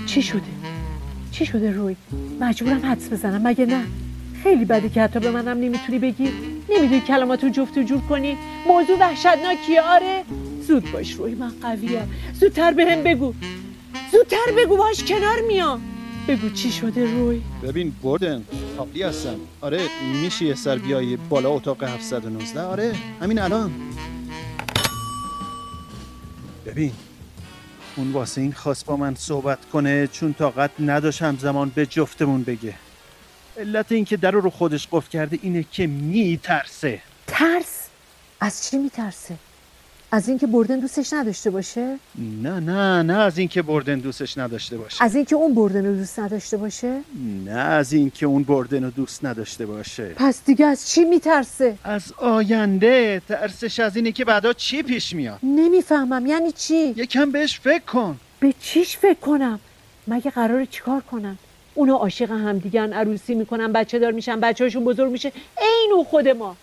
[0.07, 0.41] چی شده؟
[1.31, 1.97] چی شده روی؟
[2.41, 3.85] مجبورم حدس بزنم مگه نه؟
[4.43, 6.29] خیلی بده که حتی به منم نمی‌تونی بگی.
[6.71, 8.37] نمی‌دونی کلماتو جفت و جور کنی.
[8.69, 10.25] موضوع وحشتناکیه آره.
[10.67, 13.35] زود باش روی من قویم زودتر به هم بگو.
[14.13, 15.83] زودتر بگو باش کنار میام.
[16.29, 18.43] بگو چی شده روی؟ ببین بردن.
[18.77, 19.37] حالی هستم.
[19.61, 19.89] آره
[20.23, 23.73] میشه یه سر بیای بالا اتاق 719 آره همین الان.
[26.67, 26.93] ببین
[27.97, 32.75] اون واسه این خواست با من صحبت کنه چون طاقت نداشت همزمان به جفتمون بگه.
[33.57, 37.03] علت این که در رو خودش قفل کرده اینه که میترسه.
[37.27, 37.89] ترس؟
[38.41, 39.37] از چی میترسه؟
[40.15, 41.97] از اینکه بردن دوستش نداشته باشه؟
[42.43, 45.05] نه نه نه از اینکه بردن دوستش نداشته باشه.
[45.05, 47.01] از اینکه اون بردن رو دوست نداشته باشه؟
[47.45, 50.09] نه از اینکه اون بردن رو دوست نداشته باشه.
[50.17, 55.39] پس دیگه از چی میترسه؟ از آینده ترسش از اینه که بعدا چی پیش میاد؟
[55.43, 56.27] نمی‌فهمم.
[56.27, 58.17] یعنی چی؟ یکم بهش فکر کن.
[58.41, 59.61] به چیش فکر کنم؟
[60.09, 61.39] مگه قراره چیکار کنن؟
[61.75, 65.33] اونا عاشق همدیگن عروسی می‌کنن بچه دار میشن بچه هاشون بزرگ میشه.
[65.59, 66.57] عین خود ما.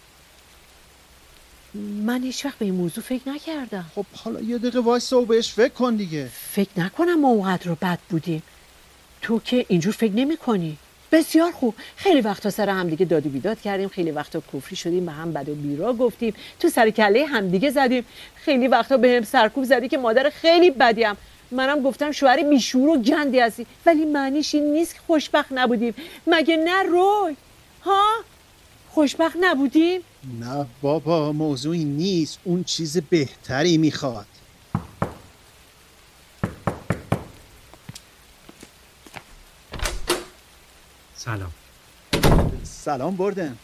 [1.75, 3.85] من هیچ وقت به این موضوع فکر نکردم.
[3.95, 6.29] خب حالا یه دقیقه وایسا و بهش فکر کن دیگه.
[6.51, 8.43] فکر نکنم ما اونقدر رو بد بودیم.
[9.21, 10.77] تو که اینجور فکر نمی کنی.
[11.11, 11.75] بسیار خوب.
[11.95, 13.87] خیلی وقتا سر همدیگه داد و بیداد کردیم.
[13.89, 16.33] خیلی وقتا کفری شدیم به هم بد و بیرا گفتیم.
[16.59, 18.05] تو سر کله همدیگه زدیم.
[18.35, 21.13] خیلی وقتا به هم سرکوب زدی که مادر خیلی بدیم
[21.51, 23.65] منم گفتم شوهر بیشور و گندی هستی.
[23.85, 25.93] ولی معنیش این نیست که خوشبخت نبودیم.
[26.27, 27.35] مگه نه روی؟
[27.83, 28.05] ها؟
[28.89, 32.39] خوشبخت نبودیم؟ نه بابا موضوعی نیست.
[32.43, 34.27] اون چیز بهتری می‌خواد.
[41.15, 41.51] سلام.
[42.63, 43.57] سلام بردن.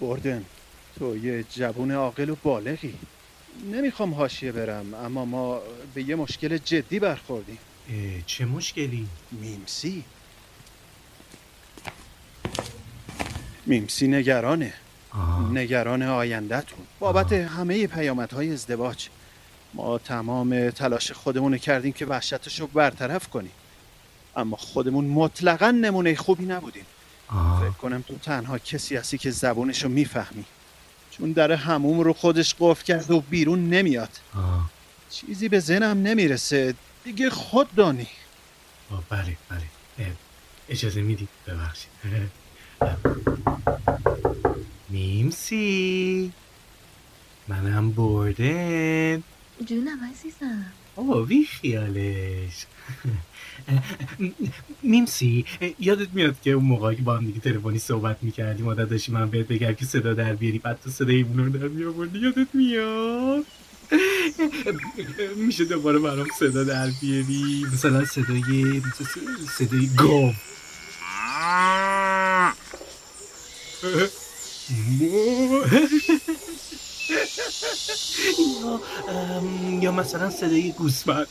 [0.00, 0.44] بردن
[0.98, 2.94] تو یه جوون عاقل و بالغی.
[3.72, 5.60] نمی‌خوام حاشیه برم اما ما
[5.94, 7.58] به یه مشکل جدی برخوردیم.
[8.26, 10.04] چه مشکلی؟ میمسی.
[13.66, 14.72] میمسی نگرانه.
[15.10, 15.52] آه.
[15.52, 16.86] نگران آیندهتون.
[16.98, 19.08] بابت همه پیامدهای ازدواج.
[19.74, 23.52] ما تمام تلاش خودمون رو کردیم که وحشتش رو برطرف کنیم.
[24.36, 26.86] اما خودمون مطلقا نمونه خوبی نبودیم.
[27.28, 27.60] آه.
[27.60, 30.44] فکر کنم تو تنها کسی هستی که زبونش رو می‌فهمی.
[31.10, 34.10] چون در هموم رو خودش قفل کرد و بیرون نمیاد.
[34.34, 34.70] آه.
[35.10, 36.74] چیزی به ذهنم نمی‌رسه.
[37.04, 38.06] دیگه خود دانی.
[38.90, 40.12] آه، بله بله.
[40.68, 41.90] اجازه می‌دید ببخشید.
[44.90, 46.32] میمسی
[47.48, 49.22] منم بردن
[49.66, 50.72] جونم عزیزم.
[50.96, 52.66] بابا بی خیالش.
[54.82, 55.44] میمسی
[55.78, 59.30] یادت میاد که اون موقعی که با هم دیگه تلفنی صحبت می‌کردیم عادت داشتی من
[59.30, 63.44] بهت بگم که صدا در بیاری بعد تو صدای اون رو در میآوردی یادت میاد؟
[65.36, 68.82] میشه دوباره برام صدا در بیاری؟ مثلا صدای
[69.58, 70.32] صدای گاو.
[79.80, 81.26] یا مثلا صدای گوسفند.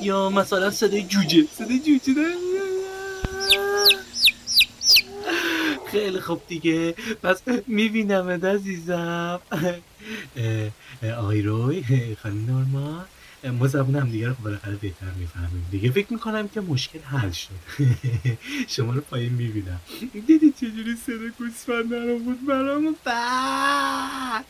[0.00, 1.46] یا مثلا صدای جوجه.
[1.58, 2.38] صدای جوجه میاد.
[5.90, 6.94] خیلی خوب دیگه.
[7.22, 9.40] پس می‌بینم عزیزم.
[11.18, 13.04] آقای روی خانم نورما.
[13.44, 15.66] ما زبون هم دیگه رو بالاخره بهتر می‌فهمیم.
[15.70, 17.50] دیگه فکر می‌کنم که مشکل حل شد.
[18.74, 19.80] شما رو پایین می‌بینم.
[20.26, 24.44] دیدی چجوری صدا گوسفند رو بود برام بعد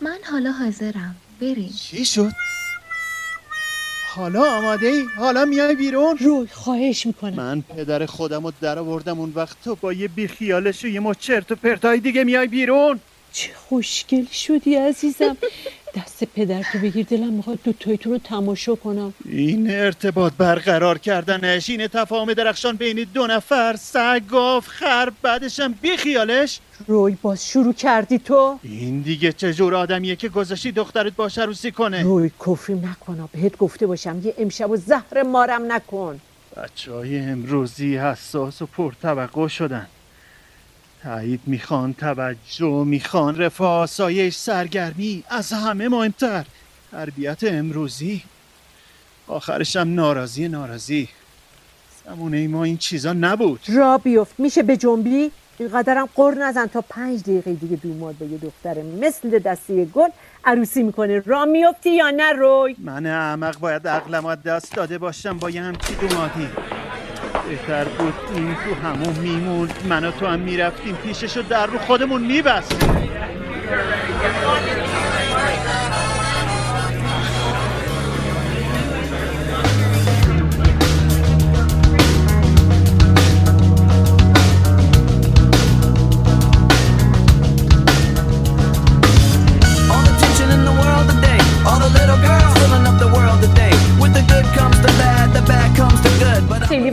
[0.00, 1.16] من حالا حاضرم.
[1.40, 1.72] بریم.
[1.72, 2.47] چی شد؟
[4.18, 9.20] حالا آماده ای؟ حالا میای بیرون؟ روی خواهش می‌کنم من پدر خودم رو در آوردم
[9.20, 13.00] اون وقت تو با یه بیخیالش و یه مچ چرت و پرتای دیگه میای بیرون
[13.32, 15.36] چه خوشگل شدی عزیزم
[15.96, 19.14] دست پدر تو بگیر دلم می‌خواد دو تایتون رو تماشا کنم.
[19.24, 25.72] این ارتباط برقرار کردنش این تفاهم درخشان بین دو نفر سگ گاو خر بعدش هم
[25.72, 31.38] بیخیالش روی باز شروع کردی تو؟ این دیگه چه جور آدمیه که گذاشتی دخترت باش
[31.38, 36.20] عروسی کنه؟ روی کفریم نکنم بهت گفته باشم یه امشب و زهر مارم نکن.
[36.56, 39.86] بچه های امروزی حساس و پرتوقع شدن.
[41.08, 46.44] تایید می‌خوان توجه می‌خوان رفاه آسایش سرگرمی از همه مهمتر.
[46.92, 48.22] تربیت امروزی.
[49.26, 51.08] آخرش هم ناراضی ناراضی.
[52.04, 53.60] زمونه ما این چیزا نبود.
[53.68, 54.40] را بیفت.
[54.40, 59.38] میشه به جنبی؟ اینقدرم قر نزن تا پنج دقیقه دیگه دوماد با یه دختر مثل
[59.38, 60.08] دسته گل
[60.44, 61.22] عروسی می‌کنه.
[61.26, 65.94] را میفتی یا نه روی؟ من احمق باید عقلم دست داده باشم با یه همچی
[65.94, 66.48] دومادی
[67.48, 69.72] بهتر بود این تو همون میموند.
[69.88, 70.94] من و تو هم می‌رفتیم.
[70.94, 73.08] پیششو در رو خودمون میبستیم.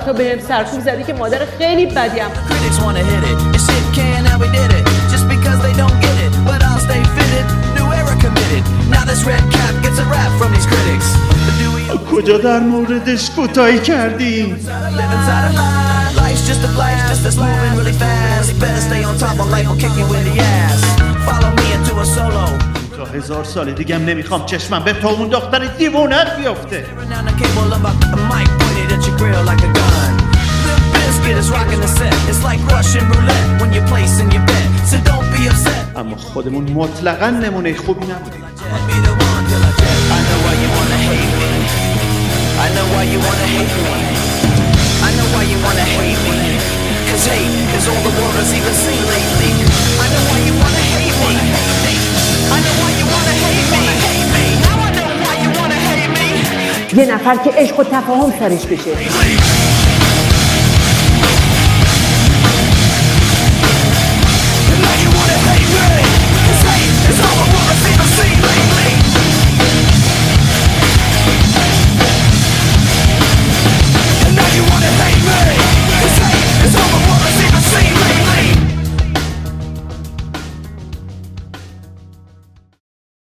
[19.20, 20.82] top of life or kick you in the ass.
[21.28, 22.46] Follow me into a solo.
[22.98, 26.86] تا هزار سال دیگه هم نمی‌خوام چشمم به تو اون دختر دیوونت بیفته.
[28.91, 30.13] Tearing down the cable about the mic pointed at your grill like a gun.
[30.67, 32.15] Limp Bizkit is rocking the set.
[32.29, 34.69] It's like Russian roulette when you're placing your bet.
[34.91, 35.97] So don't be upset.
[35.97, 39.99] اما خودمون مطلقا نمونه خوبی نبودیم Jet be the one till I jet.
[40.17, 41.53] I know why you wanna hate me.
[42.65, 43.97] I know why you wanna hate me.
[45.07, 46.39] I know why you wanna hate me.
[47.09, 49.53] Cause hate is all the world has even seen lately.
[50.05, 51.35] I know why you wanna hate me.
[52.57, 53.73] I know why you wanna hate me.
[53.73, 54.50] Now I know why you wanna hate me.
[56.98, 58.92] یه نفر که عشق و تفاهم سرش بشه.